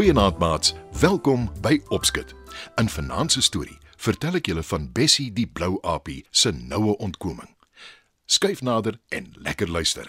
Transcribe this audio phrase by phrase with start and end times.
[0.00, 2.34] Goeienaand maats, welkom by Opskit.
[2.80, 7.50] In vanaand se storie vertel ek julle van Bessie die blou aapie se noue ontkoming.
[8.24, 10.08] Skyf nader en lekker luister.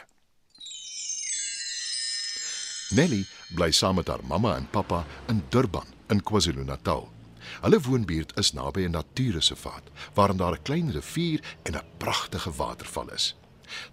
[2.96, 7.10] Nelly bly saam met haar mamma en pappa in Durban in KwaZulu-Natal.
[7.60, 13.12] Hulle woonbuurt is naby 'n natuurreservaat waarin daar 'n klein rivier en 'n pragtige waterval
[13.12, 13.36] is.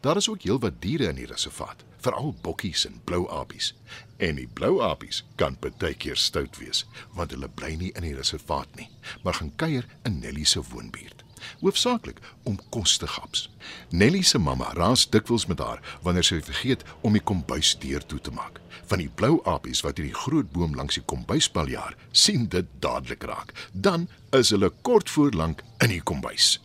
[0.00, 3.74] Daar is ook heelwat diere in die reservaat, veral bokkies en blou apies.
[4.16, 8.74] En die blou apies kan partykeer stout wees, want hulle bly nie in die reservaat
[8.76, 8.90] nie,
[9.22, 11.24] maar gaan kuier in Nelly se woonbuurt.
[11.60, 13.48] Hoofsaaklik om kos te gaps.
[13.90, 18.20] Nelly se mamma raas dikwels met haar wanneer sy vergeet om die kombuis deur toe
[18.20, 18.60] te maak.
[18.90, 23.26] Van die blou apies wat hierdie groot boom langs die kombuis paljaar, sien dit dadelik
[23.28, 23.54] raak.
[23.72, 26.56] Dan is hulle kort voor lank in die kombuis.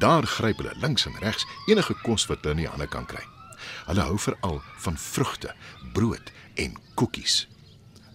[0.00, 3.20] Daar gryp hulle links en regs enige kos wat hulle in die hande kan kry.
[3.84, 5.52] Hulle hou veral van vrugte,
[5.92, 7.42] brood en koekies.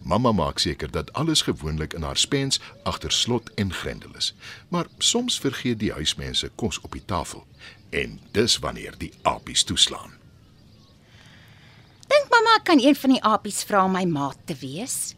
[0.02, 4.34] Mamma maak seker dat alles gewoonlik in haar spens agter slot en grendel is.
[4.70, 7.46] Maar soms vergeet die huismense kos op die tafel
[7.90, 10.14] en dis wanneer die apies toeslaan.
[12.10, 15.14] Dink mamma kan een van die apies vra om my maat te wees?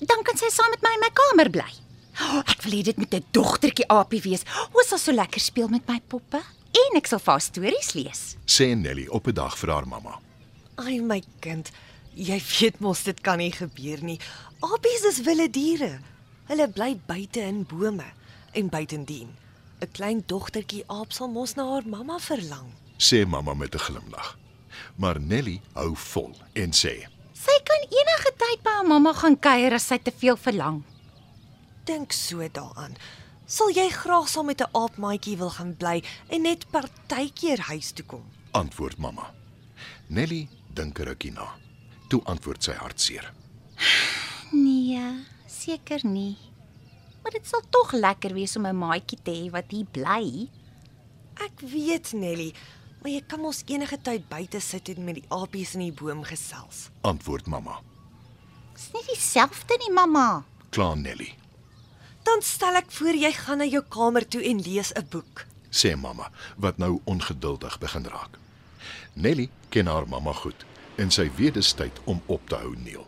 [0.00, 1.81] Dan kan sy saam met my in my kamer bly.
[2.20, 4.44] Oh, ek wil hê dit moet 'n dogtertjie apie wees.
[4.72, 6.40] Hoe sal so lekker speel met my poppe
[6.72, 8.36] en ek sal vir haar stories lees.
[8.46, 10.20] Sê Nelly op 'n dag vir haar mamma.
[10.76, 11.70] Ai my kind,
[12.14, 14.18] jy weet mos dit kan nie gebeur nie.
[14.60, 16.00] Apies is wilde diere.
[16.48, 18.04] Hulle bly buite in bome
[18.52, 19.28] en buitendien
[19.80, 22.68] 'n klein dogtertjie aap sal mos na haar mamma verlang.
[22.98, 24.38] Sê mamma met 'n glimlag.
[24.96, 29.72] Maar Nelly hou vol en sê: Sy kan enige tyd by haar mamma gaan kuier
[29.72, 30.82] as sy te veel verlang.
[31.84, 32.96] Dink so daaraan.
[33.46, 38.04] Sal jy graag saam met 'n aapmaatjie wil gaan bly en net partykeer huis toe
[38.04, 38.24] kom?
[38.52, 39.34] Antwoord mamma.
[40.06, 41.48] Nelly dink 'n rukkie na.
[42.08, 43.32] Toe antwoord sy hartseer.
[44.52, 46.36] Nee, seker nie.
[47.22, 50.48] Maar dit sal tog lekker wees om 'n maatjie te hê wat hier bly.
[51.34, 52.52] Ek weet Nelly,
[53.02, 56.22] maar jy kan mos enige tyd buite sit en met die apies in die boom
[56.22, 56.90] gesels.
[57.00, 57.80] Antwoord mamma.
[58.74, 60.44] Dis nie dieselfde nie, mamma.
[60.70, 61.34] Kla Nelly.
[62.22, 65.46] Dan stel ek voor jy gaan na jou kamer toe en lees 'n boek.
[65.70, 68.38] sê mamma wat nou ongeduldig begin raak.
[69.14, 70.64] Nelly ken haar mamma goed
[70.96, 73.06] en sy weet dis tyd om op te hou neel.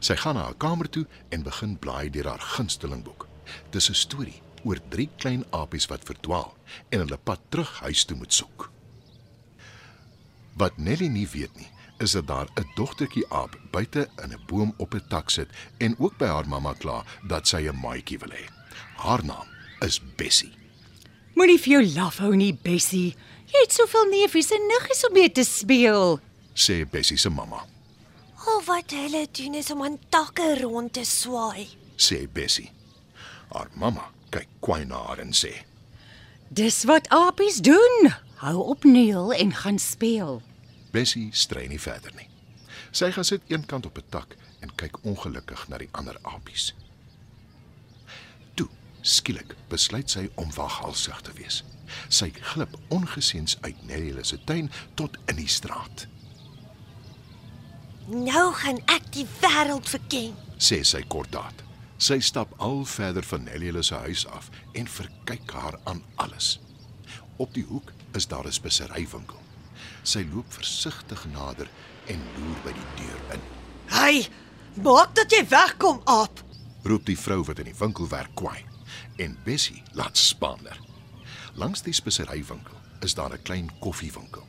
[0.00, 3.26] Sy gaan na haar kamer toe en begin blaai deur haar gunsteling boek.
[3.70, 6.54] Dis 'n storie oor drie klein apies wat verdwaal
[6.88, 8.70] en hulle pad terug huis toe moet soek.
[10.56, 11.68] Wat Nelly nie weet nie,
[11.98, 15.48] is dat daar 'n dogtertjie aap buite in 'n boom op 'n tak sit
[15.78, 18.44] en ook by haar mamma kla dat sy 'n maatjie wil hê.
[18.96, 19.46] Haar naam
[19.78, 20.52] is Bessie.
[21.34, 23.14] Moenie vir jou laf hou nie, Bessie.
[23.46, 26.20] Jy het soveel neefies en niggies om mee te speel.
[26.54, 27.66] sê Bessie se mamma.
[28.46, 31.68] Al wat hulle doen is om aan takke rond te swaai.
[31.96, 32.72] sê Bessie.
[33.52, 35.52] Haar mamma kyk kwaai na haar en sê:
[36.48, 38.12] Dis wat apies doen.
[38.36, 40.42] Hou op neel en gaan speel.
[40.90, 42.28] Bessie strei nie verder nie.
[42.92, 46.74] Sy gaan sit eenkant op 'n tak en kyk ongelukkig na die ander apies.
[48.54, 48.68] Toe,
[49.02, 51.64] skielik besluit sy om waghalsig te wees.
[52.08, 56.06] Sy glip ongesiens uit Nelly se tuin tot in die straat,
[58.06, 60.34] Nou gaan ek die wêreld verken.
[60.58, 61.62] sê sy kortdaad.
[61.98, 66.60] Sy stap al verder van Nelly se huis af en verkyk haar aan alles.
[67.36, 69.40] Op die hoek is daar 'n speserywinkel.
[70.02, 71.68] Sy loop versigtig nader
[72.06, 73.40] en loer by die deur in.
[73.86, 74.26] Hey,
[74.82, 76.44] maak dat jy wegkom, aap.
[76.86, 78.64] roep die vrou wat in die winkel werk kwaai
[79.16, 80.78] en Bessie laat spaander.
[81.54, 84.46] Langs die speserywinkel is daar 'n klein koffiewinkel.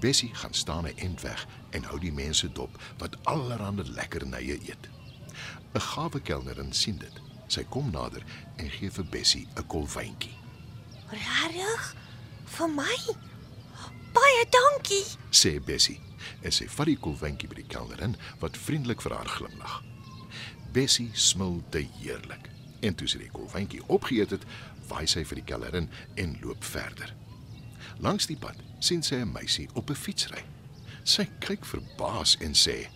[0.00, 4.88] Bessie gaan staan 'n end weg en hou die mense dop wat allerlei lekkernye eet.
[5.74, 7.20] 'n Gawe kelnerin sien dit.
[7.46, 8.22] Sy kom nader
[8.56, 10.36] en gee vir Bessie 'n kolwyntjie.
[11.10, 11.94] Regtig?
[12.44, 12.96] Vir my?
[14.12, 15.04] Baie dankie.
[15.30, 16.00] sê Bessie
[16.42, 19.82] en sy vat die kolwyntjie by die kelnerin wat vriendelik vir haar glimlag.
[20.72, 22.50] Bessie smil te heerlik
[22.86, 24.44] en toe sy die kolwyntjie opgeëet het,
[24.88, 25.90] waai sy vir die kelnerin
[26.20, 27.12] en loop verder.
[28.00, 30.42] Langs die pad sien sy 'n meisie op 'n fiets ry.
[31.04, 32.88] Sy kyk verbaas en sê: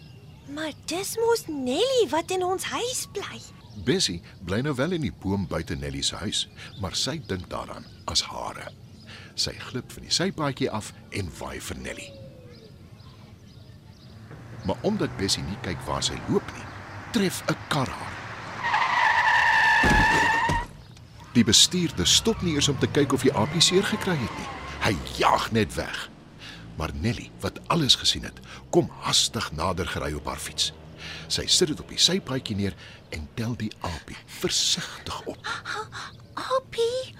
[0.48, 3.40] Maar dis mos Nelly wat in ons huis bly.
[3.84, 6.48] "Bessie bly nou wel in die boom buite Nelly se huis,
[6.80, 8.83] maar sy dink daaraan as hare."
[9.34, 12.10] Sy glip van die sypaadjie af en waai vir Nelly.
[14.64, 16.66] Maar omdat Bessie nie kyk waar sy loop nie,
[17.12, 18.12] tref 'n kar haar.
[21.34, 24.48] Die bestuurder stop nie eers om te kyk of die aapie seer gekry het nie.
[24.84, 26.10] Hy jaag net weg.
[26.76, 28.40] Maar Nelly, wat alles gesien het,
[28.70, 30.72] kom hastig nader gery op haar fiets.
[31.28, 32.74] Sy sit dit op die sypaadjie neer
[33.10, 35.38] en tel die aapie versigtig op,
[36.34, 37.14] Appie.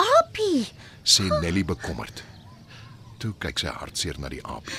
[0.00, 0.66] Appie.
[1.04, 2.22] sê Nelly bekommerd.
[3.20, 4.76] Toe kyk sy hartseer na die aapie,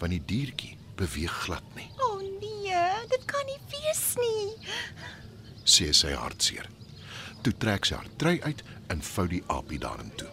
[0.00, 2.80] want die diertjie beweeg glad nie, O oh, nee,
[3.10, 4.56] dit kan nie wees nie.
[5.66, 6.68] sê sy hartseer.
[7.42, 10.30] Toe trek sy haar trui uit en vou die aapie daarin toe.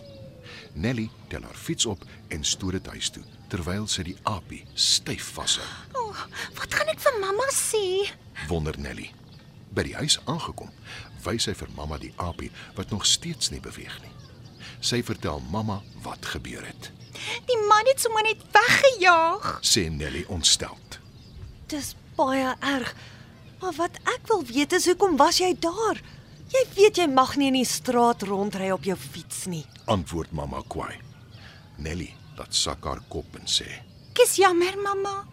[0.74, 2.02] Nelly tel haar fiets op
[2.34, 5.66] en stoot dit huis toe terwyl sy die aapie styf vashou.
[5.94, 6.24] O, oh,
[6.58, 8.10] wat gaan ek vir mamma sê?
[8.50, 9.12] wonder Nelly.
[9.74, 10.72] By die huis aangekom,
[11.26, 14.14] wys sy vir mamma die aapie wat nog steeds nie beweeg nie.
[14.84, 16.92] Sy vertel mamma wat gebeur het.
[17.48, 19.46] Die man het sommer net weggejaag.
[19.64, 21.00] Sê Nelly ontsteld.
[21.72, 22.92] Dis baie erg.
[23.62, 26.02] Maar wat ek wil weet is hoekom was jy daar?
[26.52, 29.64] Jy weet jy mag nie in die straat rondry op jou fiets nie.
[29.88, 31.00] Antwoord mamma kwaai.
[31.80, 33.70] Nelly laat sak haar kop en sê.
[34.14, 35.24] Dis jammer, mamma.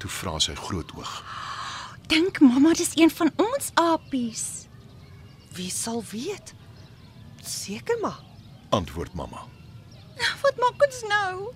[0.00, 1.12] Toe vra sy groot oog.
[2.10, 4.66] Dink mamma dis een van ons apies.
[5.54, 6.54] Wie sal weet?
[7.44, 8.29] Seker maar.
[8.70, 9.42] Antwoord mamma.
[10.42, 11.52] Wat maak ons nou?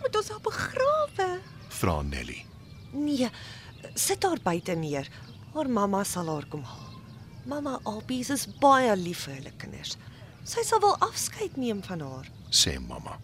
[0.00, 1.28] Moet ons haar begrawe?
[1.68, 2.44] Vra Nelly.
[2.92, 3.30] Nee,
[3.94, 5.08] sit haar buite neer.
[5.54, 6.90] Haar mamma sal haar kom haal.
[7.48, 9.96] Mamma Alpies is baie lief vir hulle kinders.
[10.48, 12.28] Sy sal wel afskeid neem van haar.
[12.52, 13.16] Sê mamma.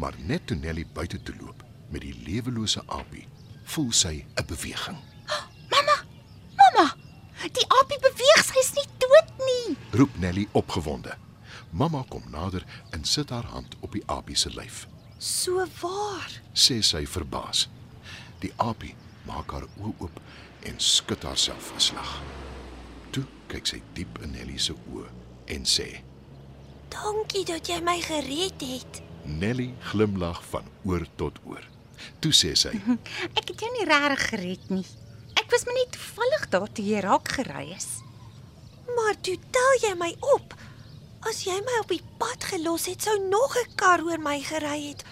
[0.00, 1.62] Maar net toe Nelly buite toe loop
[1.92, 3.26] met die lewelose aapie,
[3.74, 4.96] voel sy 'n beweging.
[5.70, 5.96] Mamma,
[6.56, 6.86] mamma.
[7.52, 9.76] Die apie beweeg, sy's nie dood nie.
[9.92, 11.16] Roep Nelly opgewonde.
[11.72, 14.86] Mamma kom nader en sit haar hand op die aapie se lyf.
[15.18, 16.40] So waar.
[16.52, 17.68] sê sy verbaas.
[18.44, 20.18] Die aapie maak haar oë oop
[20.68, 22.10] en skud haarself 'n slag.
[23.10, 25.08] Toe kyk sy diep in Nelly se oë
[25.46, 26.02] en sê:
[26.92, 29.02] Dankie dat jy my gered het.
[29.24, 31.64] Nelly glimlag van oor tot oor.
[32.20, 32.74] Toe sê sy:
[33.38, 34.86] Ek het jou nie regtig gered nie.
[35.40, 37.88] Ek was maar net toevallig daar toe jy raak gery is.
[38.96, 40.54] Maar toe tel jy my op.
[41.28, 44.88] As jy my op die pad gelos het, sou nog 'n kar oor my gery
[44.88, 45.04] het.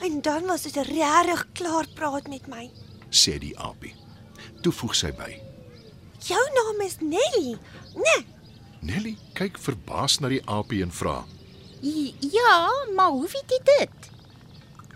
[0.00, 2.70] En dan was dit regtig klaar praat met my.
[3.10, 3.94] sê die aapie.
[4.62, 5.40] Toe voeg sy by:
[6.18, 7.58] Jou naam is Nelly,
[7.94, 8.02] né?
[8.02, 8.26] Nee,
[8.80, 11.24] Nelly kyk verbaas na die aapie en vra:
[12.20, 14.12] ja, maar hoe weet jy dit?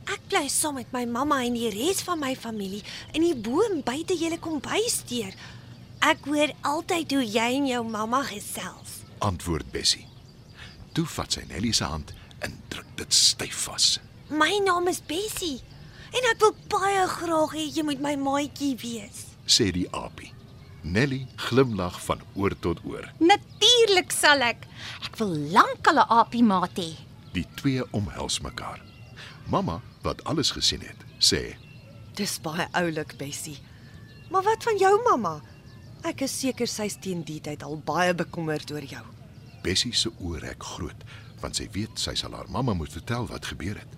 [0.07, 3.81] ek bly saam met my mamma en die res van my familie in die boom
[3.87, 5.33] buite julle kombuis deur.
[6.07, 9.01] Ek hoor altyd hoe jy en jou mamma gesels.
[9.25, 10.07] Antwoord Bessie.
[10.97, 13.99] Toe vat sy Nelly se hand en druk dit styf vas.
[14.33, 15.59] My naam is Bessie
[16.17, 19.27] en ek wil baie graag hê jy moet my maatjie wees.
[19.47, 20.33] sê die aapie.
[20.83, 23.05] Nelly glimlag van oor tot oor.
[23.21, 24.65] Natuurlik sal ek.
[25.05, 26.97] Ek wil lank al 'n apie maat hê.
[27.35, 28.81] Die twee omhels mekaar.
[29.47, 31.57] Mamma, wat alles gesien het, sê:
[32.15, 33.59] Dis baie oulik, Bessie.
[34.31, 35.43] Maar wat van jou mamma?
[36.05, 39.05] Ek is seker sy's teen die tyd al baie bekommerd oor jou.
[39.67, 41.01] Bessie se oë rek groot,
[41.43, 43.95] want sy weet sy sal haar mamma moet vertel wat gebeur het.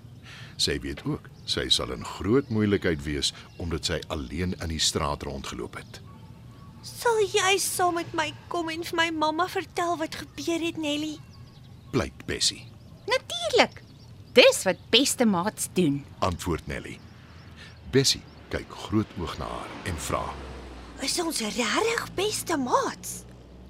[0.59, 5.23] Sy weet ook sy sal in groot moeilikheid wees omdat sy alleen in die straat
[5.29, 6.01] rondgeloop het.
[6.83, 11.19] Sal jy saam met my kom en vir my mamma vertel wat gebeur het, Nelly?
[11.93, 12.65] Pleit Bessie,
[13.09, 13.83] Natuurlik.
[14.37, 16.05] Dis wat beste maats doen.
[16.19, 16.99] antwoord Nelly.
[17.91, 20.25] Bessie kyk groot oog na haar en vra:
[21.05, 23.23] Is ons regtig beste maats?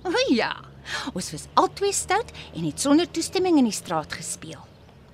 [0.02, 0.67] O ja.
[1.14, 4.60] Ons was albei stout en het sonder toestemming in die straat gespeel.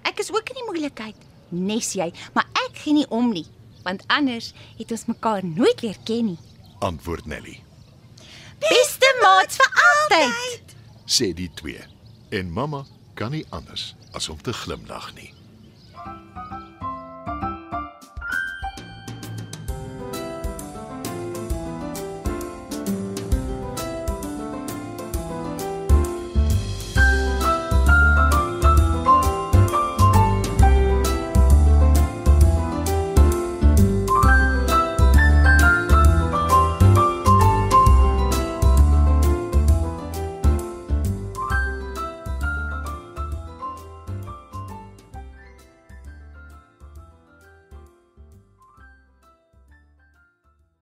[0.05, 1.17] Ek is ook in die moeilikheid,
[1.51, 3.47] nes jy, maar ek gee nie om nie,
[3.85, 6.39] want anders het ons mekaar nooit leer ken nie.
[6.85, 7.61] Antwoord Nelly,
[8.61, 10.75] Beste maats vir altyd.
[11.07, 11.81] sê die twee.
[12.31, 15.33] En mamma kan nie anders as om te glimlag nie.